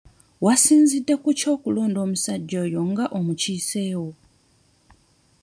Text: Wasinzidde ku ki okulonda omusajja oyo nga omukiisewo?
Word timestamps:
Wasinzidde 0.45 1.13
ku 1.21 1.29
ki 1.39 1.45
okulonda 1.55 1.97
omusajja 2.05 2.57
oyo 2.65 2.81
nga 2.89 3.05
omukiisewo? 3.17 4.09